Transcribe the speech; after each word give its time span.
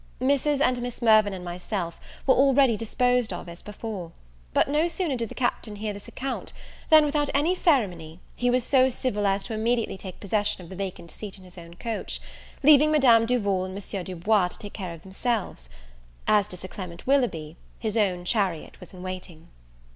Mrs. 0.19 0.61
and 0.61 0.81
Miss 0.81 0.99
Mirvan, 0.99 1.31
and 1.31 1.45
myself, 1.45 1.99
were 2.25 2.33
already 2.33 2.75
disposed 2.75 3.31
of 3.31 3.47
as 3.47 3.61
before; 3.61 4.11
but 4.51 4.67
no 4.67 4.87
sooner 4.87 5.15
did 5.15 5.29
the 5.29 5.35
Captain 5.35 5.75
hear 5.75 5.93
this 5.93 6.07
account, 6.07 6.53
than, 6.89 7.05
without 7.05 7.29
any 7.35 7.53
ceremony, 7.53 8.19
he 8.35 8.49
was 8.49 8.63
so 8.63 8.89
civil 8.89 9.27
as 9.27 9.43
to 9.43 9.53
immediately 9.53 9.97
take 9.99 10.19
possession 10.19 10.63
of 10.63 10.69
the 10.71 10.75
vacant 10.75 11.11
seat 11.11 11.37
in 11.37 11.43
his 11.43 11.55
own 11.55 11.75
coach, 11.75 12.19
leaving 12.63 12.89
Madame 12.91 13.27
Duval 13.27 13.63
and 13.65 13.75
Monsieur 13.75 14.01
Du 14.01 14.15
Bois 14.15 14.47
to 14.47 14.57
take 14.57 14.73
care 14.73 14.91
of 14.95 15.03
themselves. 15.03 15.69
As 16.27 16.47
to 16.47 16.57
Sir 16.57 16.67
Clement 16.67 17.05
Willoughby, 17.05 17.55
his 17.77 17.95
own 17.95 18.25
chariot 18.25 18.79
was 18.79 18.95
in 18.95 19.03
waiting. 19.03 19.49